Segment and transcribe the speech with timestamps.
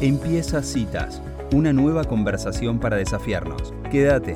[0.00, 1.20] Empieza Citas,
[1.52, 3.74] una nueva conversación para desafiarnos.
[3.90, 4.34] Quédate.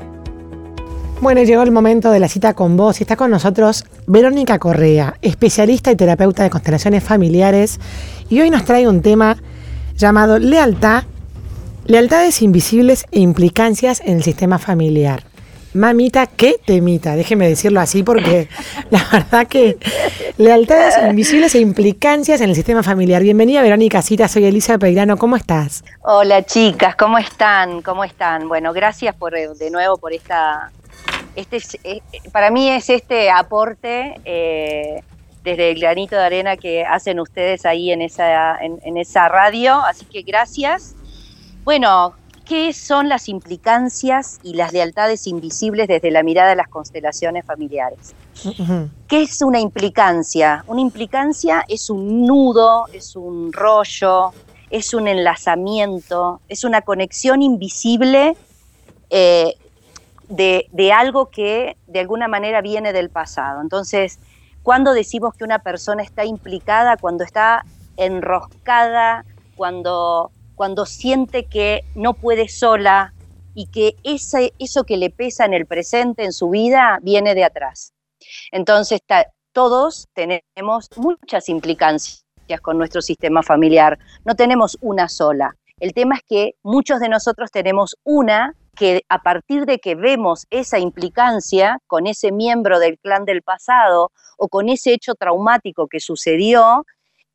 [1.23, 5.17] Bueno, llegó el momento de la cita con vos y está con nosotros Verónica Correa,
[5.23, 7.81] especialista y terapeuta de constelaciones familiares,
[8.29, 9.39] y hoy nos trae un tema
[9.97, 11.05] llamado lealtad,
[11.87, 15.25] lealtades invisibles e implicancias en el sistema familiar.
[15.75, 18.49] Mamita, qué temita, déjeme decirlo así porque
[18.91, 19.77] la verdad que
[20.39, 23.21] lealtades invisibles e implicancias en el sistema familiar.
[23.23, 25.83] Bienvenida Verónica Cita, soy Elisa Peirano, ¿cómo estás?
[26.03, 27.83] Hola chicas, ¿cómo están?
[27.83, 28.47] ¿Cómo están?
[28.47, 30.71] Bueno, gracias por eh, de nuevo por esta,
[31.35, 35.03] este, eh, para mí es este aporte eh,
[35.43, 40.05] desde el granito de arena que hacen ustedes ahí en esa, en esa radio, así
[40.05, 40.95] que gracias.
[41.65, 47.45] Bueno, ¿Qué son las implicancias y las lealtades invisibles desde la mirada de las constelaciones
[47.47, 48.15] familiares?
[49.09, 50.63] ¿Qué es una implicancia?
[50.67, 54.33] Una implicancia es un nudo, es un rollo,
[54.69, 58.37] es un enlazamiento, es una conexión invisible
[59.09, 59.55] eh,
[60.29, 63.63] de, de, algo que de alguna manera viene del pasado.
[63.63, 64.19] Entonces,
[64.63, 67.65] cuando decimos que una persona está implicada, cuando está
[67.97, 69.25] enroscada,
[69.57, 73.15] cuando cuando siente que no puede sola
[73.55, 77.45] y que ese, eso que le pesa en el presente, en su vida, viene de
[77.45, 77.93] atrás.
[78.51, 79.01] Entonces,
[79.53, 82.25] todos tenemos muchas implicancias
[82.63, 85.57] con nuestro sistema familiar, no tenemos una sola.
[85.81, 90.47] El tema es que muchos de nosotros tenemos una que a partir de que vemos
[90.51, 96.01] esa implicancia con ese miembro del clan del pasado o con ese hecho traumático que
[96.01, 96.85] sucedió,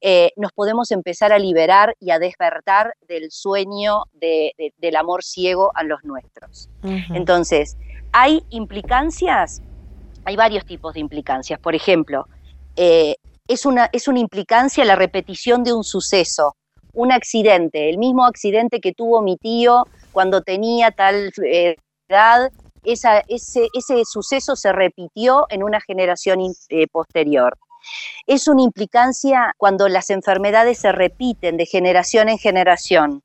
[0.02, 5.83] eh, nos podemos empezar a liberar y a despertar del sueño del amor ciego a
[5.83, 6.69] los nuestros.
[7.14, 7.75] Entonces,
[8.14, 9.61] hay implicancias,
[10.23, 11.59] hay varios tipos de implicancias.
[11.59, 12.28] Por ejemplo,
[12.78, 16.56] eh, es, una, es una implicancia la repetición de un suceso,
[16.94, 21.75] un accidente, el mismo accidente que tuvo mi tío cuando tenía tal eh,
[22.08, 22.52] edad,
[22.86, 26.40] ese, ese, suceso se repitió en una generación
[26.94, 27.57] posterior.
[28.28, 33.23] Es una implicancia cuando las enfermedades se repiten de generación en generación.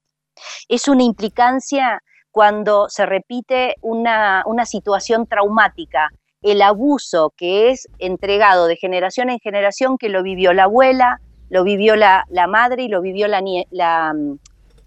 [0.69, 6.11] Es una implicancia cuando se repite una, situación traumática,
[6.43, 11.63] el abuso que es entregado de generación en generación, que lo vivió la abuela, lo
[11.63, 14.13] vivió la, madre y lo vivió la, la,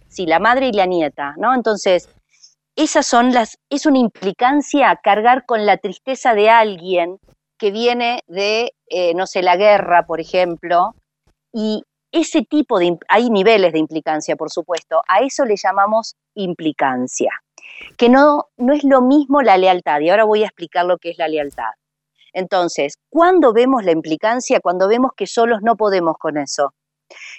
[0.09, 1.55] sí, la madre y la nieta, ¿no?
[1.55, 2.09] Entonces,
[2.75, 7.17] esas son las, es una implicancia cargar con la tristeza de alguien
[7.57, 10.95] que viene de, eh, no sé, la guerra, por ejemplo,
[11.51, 17.31] y ese tipo de, hay niveles de implicancia, por supuesto, a eso le llamamos implicancia,
[17.97, 21.11] que no, no es lo mismo la lealtad, y ahora voy a explicar lo que
[21.11, 21.71] es la lealtad.
[22.33, 24.59] Entonces, ¿cuándo vemos la implicancia?
[24.59, 26.73] Cuando vemos que solos no podemos con eso,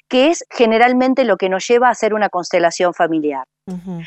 [0.08, 3.46] que es generalmente lo que nos lleva a hacer una constelación familiar.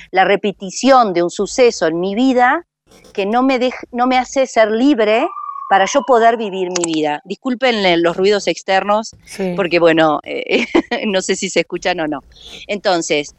[0.09, 2.65] La repetición de un suceso en mi vida
[3.13, 3.59] que no me,
[3.91, 5.29] no me hace ser libre
[5.71, 7.21] para yo poder vivir mi vida.
[7.23, 9.11] Disculpen los ruidos externos,
[9.55, 10.65] porque bueno, eh,
[11.07, 12.19] no sé si se escuchan o no.
[12.67, 13.33] Entonces,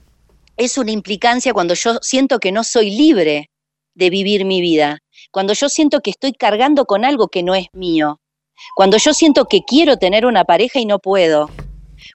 [0.57, 3.51] es una implicancia cuando yo siento que no soy libre
[3.93, 5.01] de vivir mi vida,
[5.31, 8.19] cuando yo siento que estoy cargando con algo que no es mío,
[8.77, 11.51] cuando yo siento que quiero tener una pareja y no puedo,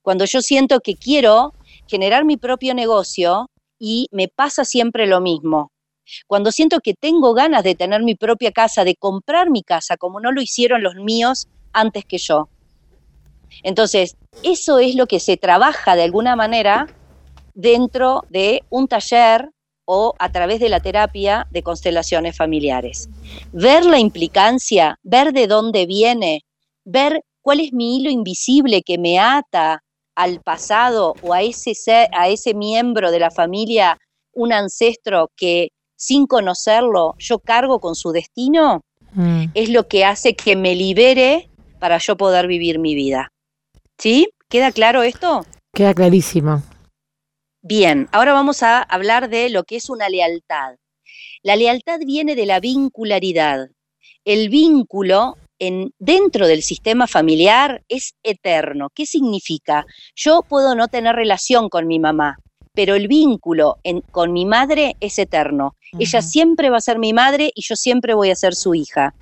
[0.02, 1.54] cuando yo siento que quiero
[1.86, 5.72] generar mi propio negocio y me pasa siempre lo mismo
[6.28, 10.20] cuando siento que tengo ganas de tener mi propia casa, de comprar mi casa, como
[10.20, 12.50] no lo hicieron los míos antes que yo.
[13.64, 16.88] Entonces, eso es lo que se trabaja de alguna manera
[17.54, 19.50] dentro de un taller
[19.86, 23.10] o a través de la terapia de constelaciones familiares.
[23.54, 26.42] Ver la implicancia, ver de dónde viene,
[26.84, 29.82] ver cuál es mi hilo invisible que me ata
[30.14, 31.74] al pasado o a ese,
[32.12, 33.98] a ese miembro de la familia,
[34.34, 39.48] un ancestro que sin conocerlo, yo cargo con su destino, mm.
[39.54, 41.50] es lo que hace que me libere
[41.80, 43.34] para yo poder vivir mi vida.
[43.98, 44.30] ¿Sí?
[44.48, 45.46] ¿Queda claro esto?
[45.74, 46.64] Queda clarísimo.
[47.62, 50.76] Bien, ahora vamos a hablar de lo que es una lealtad.
[51.44, 53.68] La lealtad viene de la vincularidad.
[54.24, 58.90] El vínculo en, dentro del sistema familiar es eterno.
[58.94, 59.86] ¿Qué significa?
[60.16, 62.38] Yo puedo no tener relación con mi mamá,
[62.78, 63.80] pero el vínculo
[64.12, 65.76] con mi madre es eterno.
[65.98, 69.16] Ella siempre va a ser mi madre y yo siempre voy a ser su hija.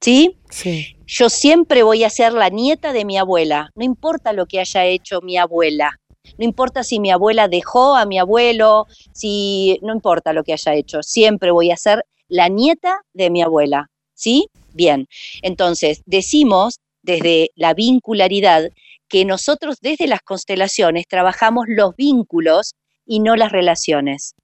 [0.00, 0.38] ¿Sí?
[0.48, 0.96] Sí.
[1.06, 4.86] Yo siempre voy a ser la nieta de mi abuela, no importa lo que haya
[4.86, 6.00] hecho mi abuela.
[6.38, 10.72] No importa si mi abuela dejó a mi abuelo, si no importa lo que haya
[10.74, 13.90] hecho, siempre voy a ser la nieta de mi abuela.
[14.14, 14.48] ¿Sí?
[14.72, 15.06] Bien.
[15.42, 18.70] Entonces, decimos desde la vincularidad
[19.06, 22.74] que nosotros desde las constelaciones trabajamos los vínculos
[23.06, 24.34] y no las relaciones.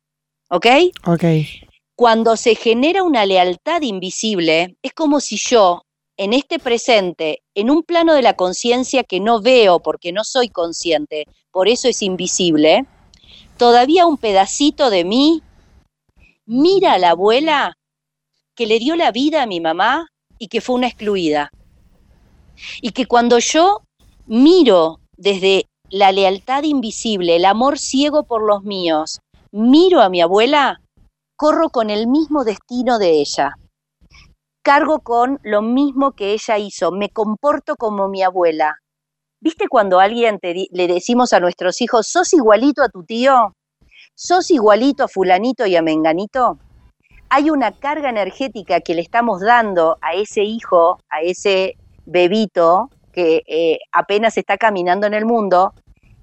[0.48, 0.66] ¿Ok?
[1.06, 1.24] Ok.
[1.96, 5.82] Cuando se genera una lealtad invisible, es como si yo,
[6.16, 10.48] en este presente, en un plano de la conciencia que no veo porque no soy
[10.48, 12.86] consciente, por eso es invisible,
[13.58, 15.42] todavía un pedacito de mí
[16.46, 17.76] mira a la abuela
[18.54, 20.08] que le dio la vida a mi mamá
[20.38, 21.50] y que fue una excluida.
[22.80, 23.82] Y que cuando yo
[24.26, 30.80] miro desde la lealtad invisible, el amor ciego por los míos, miro a mi abuela,
[31.36, 33.56] corro con el mismo destino de ella.
[34.62, 38.78] Cargo con lo mismo que ella hizo, me comporto como mi abuela.
[39.42, 43.54] ¿Viste cuando alguien le decimos a nuestros hijos, sos igualito a tu tío?
[44.14, 46.58] ¿Sos igualito a fulanito y a menganito?
[47.28, 53.42] Hay una carga energética que le estamos dando a ese hijo, a ese bebito que
[53.46, 55.74] eh, apenas está caminando en el mundo,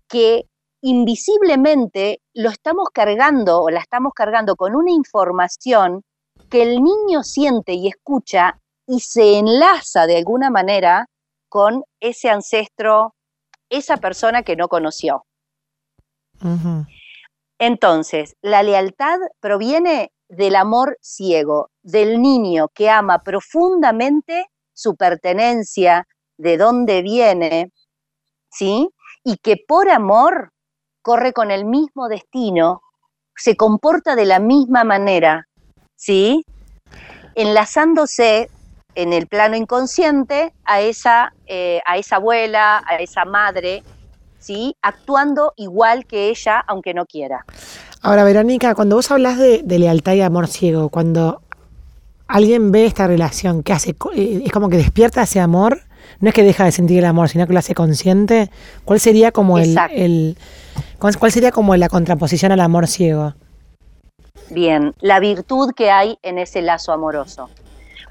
[0.08, 0.46] que
[0.82, 6.04] invisiblemente lo estamos cargando o la estamos cargando con una información
[6.50, 11.08] que el niño siente y escucha y se enlaza de alguna manera
[11.48, 13.14] con ese ancestro,
[13.70, 15.26] esa persona que no conoció.
[17.60, 26.08] Entonces, la lealtad proviene del amor ciego, del niño que ama profundamente su pertenencia,
[26.40, 27.72] de dónde viene,
[28.50, 28.90] ¿sí?
[29.24, 30.54] Y que por amor
[31.02, 32.82] corre con el mismo destino,
[33.36, 35.48] se comporta de la misma manera,
[35.96, 36.46] ¿sí?
[37.36, 38.50] Enlazándose
[38.96, 43.84] en el plano inconsciente a esa, eh, a esa abuela, a esa madre,
[44.40, 44.76] ¿sí?
[44.82, 47.46] Actuando igual que ella, aunque no quiera.
[48.02, 51.42] Ahora, Verónica, cuando vos hablas de, lealtad y amor ciego, cuando
[52.28, 53.96] alguien ve esta relación, ¿qué hace?
[54.16, 55.82] Eh, ¿Es como que despierta ese amor?
[56.22, 58.50] No es que deja de sentir el amor, sino que lo hace consciente.
[58.84, 60.38] ¿Cuál sería como el, el,
[61.00, 63.34] cuál sería como la contraposición al amor ciego?
[64.50, 67.50] Bien, la virtud que hay en ese lazo amoroso.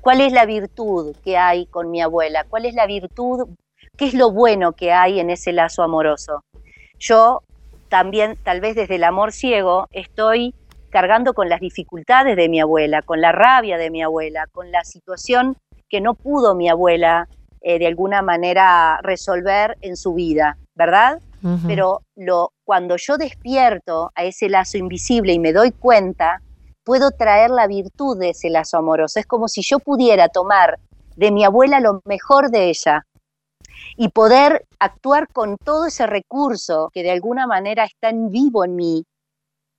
[0.01, 2.45] ¿Cuál es la virtud que hay con mi abuela?
[2.49, 3.49] ¿Cuál es la virtud?
[3.97, 6.45] ¿Qué es lo bueno que hay en ese lazo amoroso?
[6.99, 7.43] Yo
[7.89, 10.55] también, tal vez desde el amor ciego, estoy
[10.91, 14.85] cargando con las dificultades de mi abuela, con la rabia de mi abuela, con la
[14.85, 15.57] situación
[15.89, 17.29] que no pudo mi abuela
[17.61, 21.21] eh, de alguna manera resolver en su vida, ¿verdad?
[21.67, 26.43] Pero lo, cuando yo despierto a ese lazo invisible y me doy cuenta,
[26.83, 29.21] puedo traer la virtud de ese lazo amoroso.
[29.21, 30.79] Es como si yo pudiera tomar
[31.15, 33.07] de mi abuela lo mejor de ella
[33.97, 38.77] y poder actuar con todo ese recurso que de alguna manera está en vivo en
[38.77, 39.05] mí,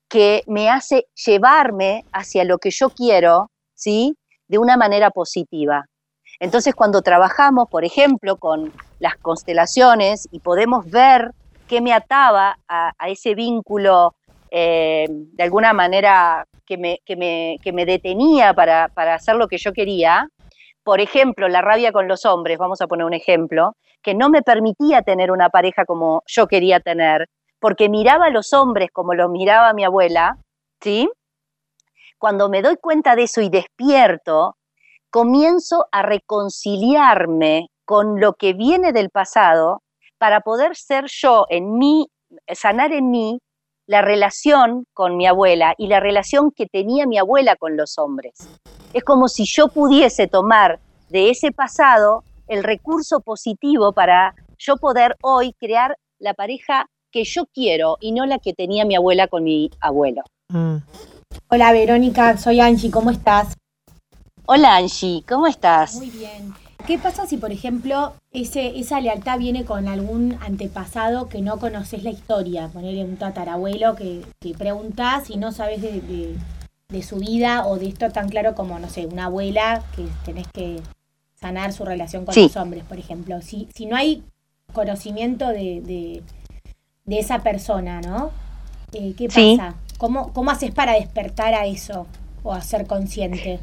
[0.09, 4.15] que me hace llevarme hacia lo que yo quiero, ¿sí?
[4.47, 5.85] De una manera positiva.
[6.39, 11.31] Entonces, cuando trabajamos, por ejemplo, con las constelaciones y podemos ver
[11.67, 14.15] qué me ataba a, ese vínculo
[14.51, 17.15] eh, de alguna manera que me, que
[17.73, 20.29] me, detenía para, para, hacer lo que yo quería,
[20.83, 24.41] por ejemplo, la rabia con los hombres, vamos a poner un ejemplo, que no me
[24.41, 27.27] permitía tener una pareja como yo quería tener,
[27.59, 30.37] porque miraba a los hombres como los miraba mi abuela,
[30.81, 31.09] ¿sí?
[32.17, 34.55] Cuando me doy cuenta de eso y despierto,
[35.09, 39.81] comienzo a reconciliarme con lo que viene del pasado
[40.17, 42.09] para poder ser yo en mí,
[42.53, 43.39] sanar en mí
[43.87, 48.33] la relación con mi abuela y la relación que tenía mi abuela con los hombres.
[48.93, 55.15] Es como si yo pudiese tomar de ese pasado el recurso positivo para yo poder
[55.21, 59.43] hoy crear la pareja que yo quiero y no la que tenía mi abuela con
[59.43, 60.21] mi abuelo.
[60.49, 60.77] Mm.
[61.47, 63.55] Hola Verónica, soy Angie, ¿cómo estás?
[64.51, 65.93] Hola Angie, ¿cómo estás?
[65.93, 66.55] Muy bien.
[66.87, 72.03] ¿Qué pasa si, por ejemplo, ese, esa lealtad viene con algún antepasado que no conoces
[72.03, 72.67] la historia?
[72.69, 78.09] Ponerle un tatarabuelo que, que preguntás y no sabes de, su vida o de esto
[78.09, 80.81] tan claro como, no sé, una abuela que tenés que
[81.39, 83.43] sanar su relación con los hombres, por ejemplo.
[83.43, 84.23] Si, si no hay
[84.73, 86.23] conocimiento de,
[87.05, 88.31] de, esa persona, ¿no?
[88.93, 89.75] Eh, ¿Qué pasa?
[89.99, 92.07] ¿Cómo, ¿Cómo haces para despertar a eso
[92.41, 93.59] o a ser consciente?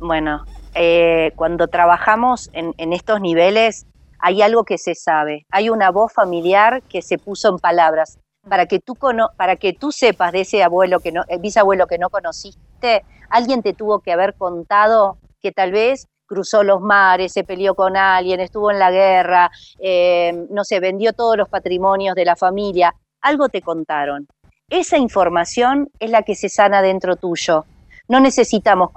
[0.00, 3.86] Bueno, eh, cuando trabajamos en, estos niveles,
[4.20, 8.18] hay algo que se sabe, hay una voz familiar que se puso en palabras.
[8.48, 8.96] Para que tú,
[9.36, 13.62] para que tú sepas de ese abuelo que no, el bisabuelo que no conociste, alguien
[13.62, 18.40] te tuvo que haber contado que tal vez cruzó los mares, se peleó con alguien,
[18.40, 19.50] estuvo en la guerra,
[19.80, 22.94] eh, no sé, vendió todos los patrimonios de la familia.
[23.20, 24.28] Algo te contaron.
[24.70, 27.64] Esa información es la que se sana dentro tuyo.
[28.08, 28.90] No necesitamos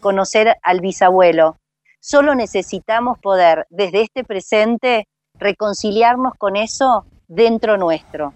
[0.00, 1.56] conocer al bisabuelo,
[2.00, 5.06] solo necesitamos poder desde este presente
[5.38, 8.34] reconciliarnos con eso dentro nuestro.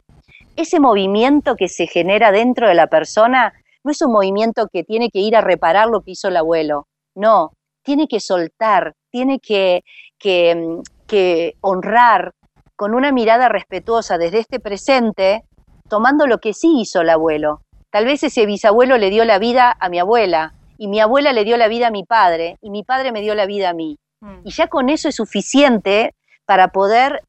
[0.57, 5.11] ese movimiento que se genera dentro de la persona no es un movimiento que tiene
[5.11, 9.83] que ir a reparar lo que hizo el abuelo, no, tiene que soltar, tiene que,
[10.19, 12.33] que, mm, que honrar
[12.77, 15.45] con una mirada respetuosa desde este presente,
[15.89, 17.61] tomando lo que sí hizo el abuelo.
[17.95, 21.45] Tal vez ese bisabuelo le dio la vida a mi abuela, y mi abuela le
[21.45, 23.99] dio la vida a mi padre, y mi padre me dio la vida a mí.
[24.21, 24.41] Mm.
[24.43, 26.13] Y ya con eso es suficiente
[26.45, 27.23] para poder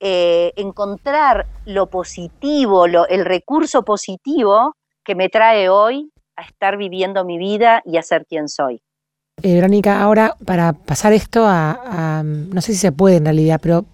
[0.00, 7.26] eh, encontrar lo positivo, lo, el recurso positivo que me trae hoy a estar viviendo
[7.26, 8.80] mi vida y a ser quien soy.
[9.42, 13.84] Eh, Verónica, ahora para pasar esto a, no sé si se puede en realidad, pero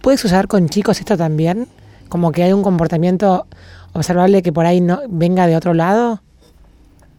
[0.00, 1.68] ¿puedes usar con chicos esto también?
[2.08, 3.46] Como que hay un comportamiento
[3.98, 6.20] observable que por ahí no venga de otro lado.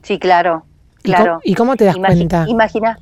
[0.04, 0.64] Sí, claro,
[1.04, 1.40] claro.
[1.44, 2.46] ¿Y cómo, te das cuenta?
[2.48, 2.98] Imagina,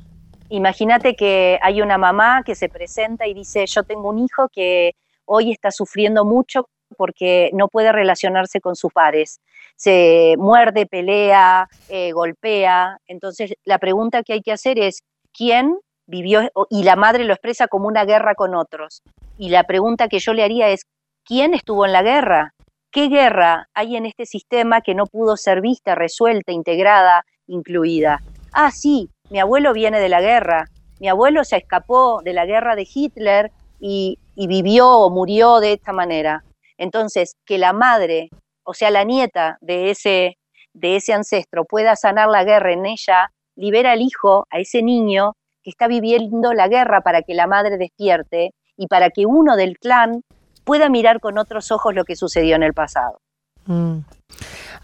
[0.48, 4.94] imagínate que hay una mamá que se presenta y dice, yo tengo un hijo que
[5.24, 9.40] hoy está sufriendo mucho porque no puede relacionarse con sus pares.
[9.76, 12.98] Se muerde, pelea, eh, golpea.
[13.06, 16.50] Entonces, la pregunta que hay que hacer es, ¿quién vivió?
[16.70, 19.02] Y la madre lo expresa como una guerra con otros.
[19.36, 20.86] Y la pregunta que yo le haría es,
[21.24, 22.54] ¿quién estuvo en la guerra?
[22.90, 28.20] ¿Qué guerra hay en este sistema que no pudo ser vista, resuelta, integrada, incluida?
[28.52, 30.64] Ah, sí, mi abuelo viene de la guerra.
[30.98, 35.92] Mi abuelo se escapó de la guerra de Hitler y, vivió o murió de esta
[35.92, 36.44] manera.
[36.78, 38.30] Entonces, que la madre,
[38.64, 40.38] o sea, la nieta de ese,
[40.72, 45.34] de ese ancestro pueda sanar la guerra en ella, libera al hijo, a ese niño
[45.62, 49.76] que está viviendo la guerra para que la madre despierte y para que uno del
[49.78, 50.22] clan
[50.68, 53.22] pueda mirar con otros ojos lo que sucedió en el pasado.
[53.64, 54.00] Mm.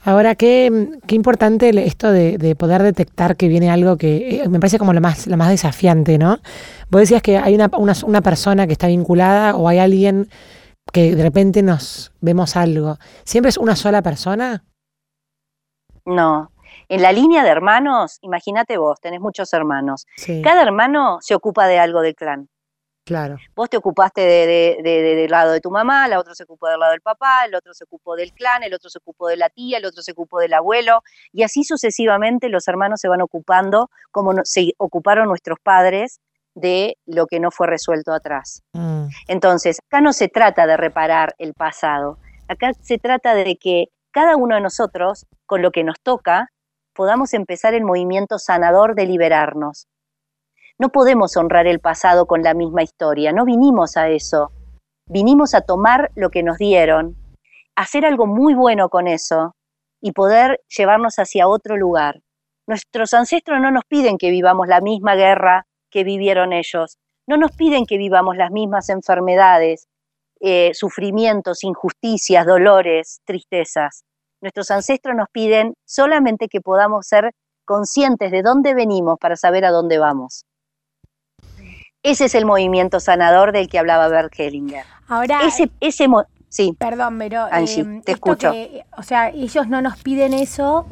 [0.03, 4.79] Ahora, qué, qué importante esto de, poder detectar que viene algo que eh, me parece
[4.79, 6.39] como lo más, lo más desafiante, ¿no?
[6.89, 7.71] Vos decías que hay una,
[8.07, 10.31] una, persona que está vinculada o hay alguien
[10.91, 12.97] que de repente nos vemos algo.
[13.25, 14.65] ¿Siempre es una sola persona?
[16.07, 16.51] No.
[16.89, 20.07] En la línea de hermanos, imagínate vos, tenés muchos hermanos.
[20.43, 22.49] Cada hermano se ocupa de algo del clan.
[23.05, 23.37] Claro.
[23.55, 26.93] Vos te ocupaste de, del lado de tu mamá, la otra se ocupó del lado
[26.93, 29.77] del papá, el otro se ocupó del clan, el otro se ocupó de la tía,
[29.77, 34.33] el otro se ocupó del abuelo, y así sucesivamente los hermanos se van ocupando como
[34.45, 36.21] se ocuparon nuestros padres
[36.55, 38.63] de lo que no fue resuelto atrás.
[38.73, 39.09] Mm.
[39.29, 42.19] Entonces, acá no se trata de reparar el pasado,
[42.49, 46.49] acá se trata de que cada uno de nosotros, con lo que nos toca,
[46.95, 49.89] podamos empezar el movimiento sanador de liberarnos
[50.79, 54.51] no podemos honrar el pasado con la misma historia, no vinimos a eso.
[55.07, 57.17] Vinimos a tomar lo que nos dieron,
[57.77, 59.55] hacer algo muy bueno con eso
[60.01, 62.21] y poder llevarnos hacia otro lugar.
[62.67, 67.53] Nuestros ancestros no nos piden que vivamos la misma guerra que vivieron ellos, no nos
[67.53, 69.87] piden que vivamos las mismas enfermedades,
[70.41, 74.05] eh, sufrimientos, injusticias, dolores, tristezas.
[74.41, 77.33] Nuestros ancestros nos piden solamente que podamos ser
[77.65, 80.45] conscientes de dónde venimos para saber a dónde vamos.
[82.05, 84.85] Ese es el movimiento sanador del que hablaba Bert Hellinger.
[85.09, 86.07] Ahora, ese, ese
[86.51, 86.77] sí.
[86.79, 88.53] Perdón, pero em, te escucho.
[88.97, 90.87] o sea, ellos no nos piden eso,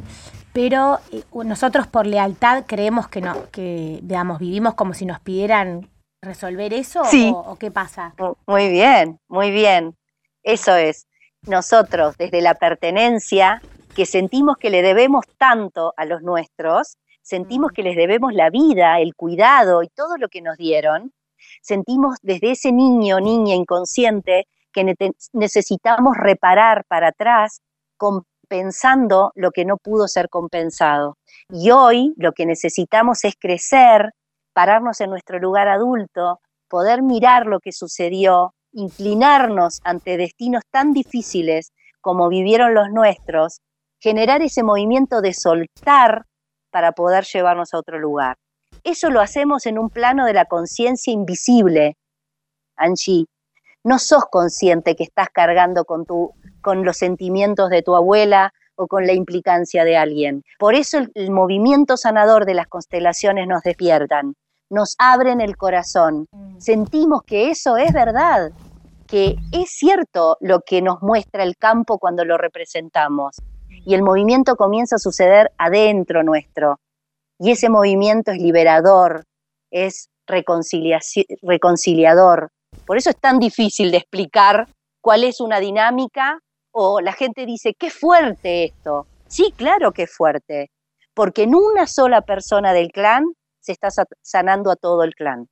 [0.55, 5.91] pero eh, nosotros por lealtad creemos que no, que digamos vivimos como si nos pidieran
[6.23, 7.31] resolver eso sí.
[7.35, 8.15] o, qué pasa.
[8.47, 9.95] Muy bien, muy bien.
[10.43, 11.09] Eso es.
[11.43, 13.61] Nosotros desde la pertenencia
[13.95, 19.01] que sentimos que le debemos tanto a los nuestros, sentimos que les debemos la vida,
[19.01, 21.13] el cuidado y todo lo que nos dieron,
[21.61, 24.95] sentimos desde ese niño, niña inconsciente, que
[25.33, 27.61] necesitamos reparar para atrás
[27.99, 31.19] compensando lo que no pudo ser compensado.
[31.51, 34.13] Y hoy lo que necesitamos es crecer,
[34.53, 41.73] pararnos en nuestro lugar adulto, poder mirar lo que sucedió, inclinarnos ante destinos tan difíciles
[42.01, 43.61] como vivieron los nuestros,
[44.01, 46.25] generar ese movimiento de soltar
[46.73, 48.37] para poder llevarnos a otro lugar.
[48.83, 51.97] Eso lo hacemos en un plano de la conciencia invisible,
[52.77, 53.27] Angie.
[53.85, 58.87] No sos consciente que estás cargando con, tu, con los sentimientos de tu abuela o
[58.89, 60.43] con la implicancia de alguien.
[60.59, 64.35] Por eso el, el movimiento sanador de las constelaciones nos despiertan,
[64.71, 66.27] nos abren el corazón.
[66.33, 66.59] Mm.
[66.59, 68.51] Sentimos que eso es verdad,
[69.07, 73.37] que es cierto lo que nos muestra el campo cuando lo representamos
[73.85, 76.81] y el movimiento comienza a suceder adentro nuestro.
[77.39, 79.25] Y ese movimiento es liberador,
[79.71, 82.51] es reconciliador.
[82.87, 84.69] Por eso es tan difícil de explicar
[85.01, 86.39] cuál es una dinámica
[86.71, 89.07] o la gente dice, qué fuerte esto.
[89.27, 90.71] Sí, claro que es fuerte,
[91.15, 93.25] porque en una sola persona del clan
[93.61, 93.89] se está
[94.23, 95.49] sanando a todo el clan.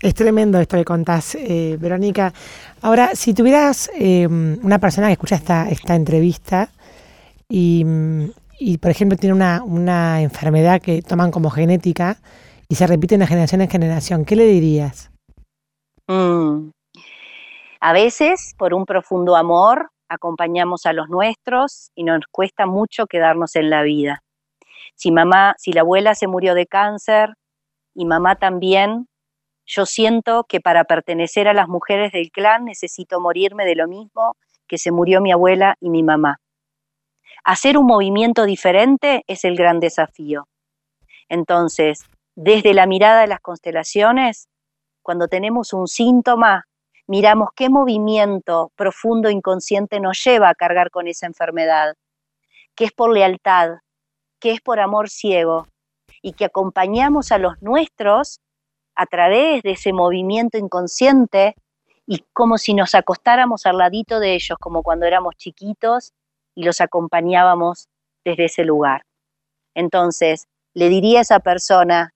[0.00, 2.32] Es tremendo esto que contás, eh, Verónica.
[2.80, 6.70] Ahora, si tuvieras eh, una persona que escucha esta, esta entrevista
[7.50, 12.18] y, por ejemplo, tiene una, una enfermedad que toman como genética
[12.68, 15.10] y se repite de generación en generación, ¿qué le dirías?
[16.06, 16.70] Mm.
[17.80, 23.56] A veces, por un profundo amor, acompañamos a los nuestros y nos cuesta mucho quedarnos
[23.56, 24.22] en la vida.
[24.94, 27.30] Si mamá, si la abuela se murió de cáncer
[27.94, 29.08] y mamá también,
[29.64, 34.36] yo siento que para pertenecer a las mujeres del clan necesito morirme de lo mismo
[34.66, 36.38] que se murió mi abuela y mi mamá.
[37.44, 40.46] Hacer un movimiento diferente es el gran desafío.
[41.28, 44.48] Entonces, desde la mirada de las constelaciones,
[45.02, 46.66] cuando tenemos un síntoma,
[47.06, 51.94] miramos qué movimiento profundo inconsciente nos lleva a cargar con esa enfermedad,
[52.74, 53.78] que es por lealtad,
[54.38, 55.66] que es por amor ciego,
[56.22, 58.40] y que acompañamos a los nuestros
[58.94, 61.54] a través de ese movimiento inconsciente
[62.06, 66.12] y como si nos acostáramos al ladito de ellos, como cuando éramos chiquitos
[66.54, 67.88] y los acompañábamos
[68.24, 69.02] desde ese lugar.
[69.74, 72.10] Entonces, le diría a esa persona,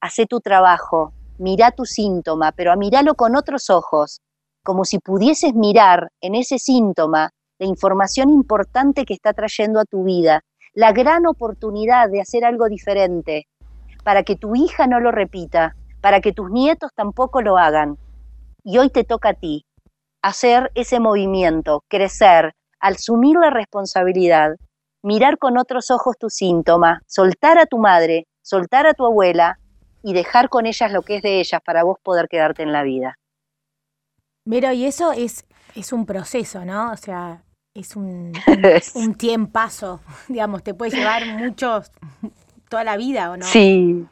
[0.00, 4.20] hace tu trabajo, mira tu síntoma, pero a mirarlo con otros ojos,
[4.64, 10.04] como si pudieses mirar en ese síntoma la información importante que está trayendo a tu
[10.04, 10.42] vida,
[10.74, 13.46] la gran oportunidad de hacer algo diferente,
[14.04, 17.98] para que tu hija no lo repita, para que tus nietos tampoco lo hagan.
[18.64, 19.64] Y hoy te toca a ti
[20.22, 24.56] hacer ese movimiento, crecer, asumir la responsabilidad,
[25.02, 29.58] mirar con otros ojos tu síntoma, soltar a tu madre, soltar a tu abuela
[30.02, 32.82] y dejar con ellas lo que es de ellas para vos poder quedarte en la
[32.82, 33.18] vida.
[34.44, 35.46] Pero y eso es,
[35.76, 36.90] es un proceso, ¿no?
[36.90, 38.32] O sea, es un,
[38.94, 41.82] un, tiempazo, digamos, te puede llevar mucho,
[42.68, 43.46] toda la vida, ¿o no?
[43.46, 44.04] Sí,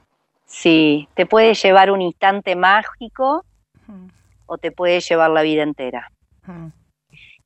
[0.46, 3.44] sí, te puede llevar un instante mágico
[4.46, 6.12] o te puede llevar la vida entera.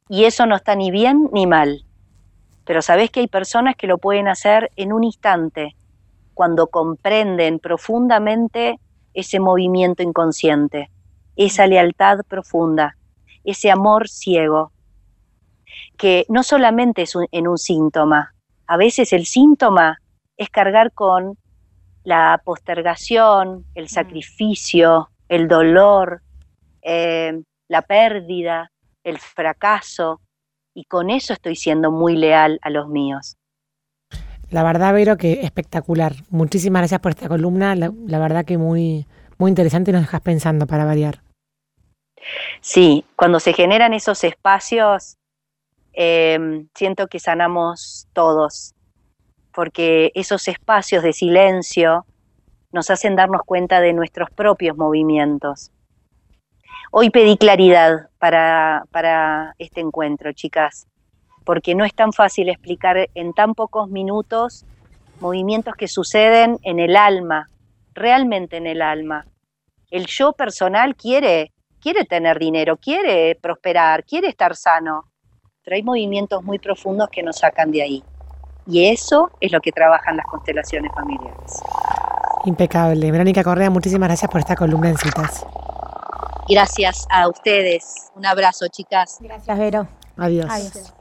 [0.08, 1.84] Y eso no está ni bien ni mal,
[2.64, 5.74] pero sabés que hay personas que lo pueden hacer en un instante,
[6.34, 8.78] cuando comprenden profundamente
[9.14, 10.90] ese movimiento inconsciente,
[11.36, 12.96] esa lealtad profunda,
[13.44, 14.72] ese amor ciego,
[15.96, 18.34] que no solamente es en un síntoma,
[18.66, 20.00] a veces el síntoma
[20.36, 21.38] es cargar con
[22.02, 23.88] la postergación, el mm.
[23.88, 26.22] sacrificio, el dolor,
[26.82, 28.70] eh, la pérdida,
[29.04, 30.20] el fracaso,
[30.74, 33.36] y con eso estoy siendo muy leal a los míos.
[34.50, 36.14] La verdad, Vero, que espectacular.
[36.30, 37.74] Muchísimas gracias por esta columna.
[37.74, 39.06] La, verdad que muy,
[39.38, 41.20] muy interesante y nos dejas pensando para variar.
[42.60, 45.16] Sí, cuando se generan esos espacios,
[45.92, 48.74] eh, siento que sanamos todos,
[49.52, 52.06] porque esos espacios de silencio
[52.72, 55.70] nos hacen darnos cuenta de nuestros propios movimientos.
[56.96, 60.86] Hoy pedí claridad para, para este encuentro, chicas
[61.44, 64.64] porque no es tan fácil explicar en tan pocos minutos
[65.20, 67.50] movimientos que suceden en el alma,
[67.94, 69.26] realmente en el alma.
[69.90, 75.04] El yo personal quiere, quiere tener dinero, quiere prosperar, quiere estar sano,
[75.62, 78.04] pero hay movimientos muy profundos que nos sacan de ahí.
[78.66, 81.62] Y eso es lo que trabajan las constelaciones familiares.
[82.46, 83.10] Impecable.
[83.12, 85.46] Verónica Correa, muchísimas gracias por esta columna en citas.
[86.48, 88.10] Gracias a ustedes.
[88.14, 89.18] Un abrazo, chicas.
[89.20, 89.88] Gracias, Vero.
[90.16, 90.46] Adiós.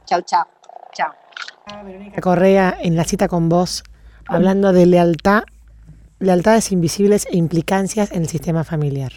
[0.06, 0.46] Chao, chao.
[0.94, 1.12] Chao.
[1.84, 3.84] Verónica Correa en la cita con vos,
[4.28, 5.44] hablando de lealtad,
[6.20, 9.14] lealtades invisibles e implicancias en el sistema familiar.